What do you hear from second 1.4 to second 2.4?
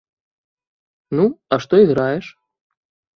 а што іграеш?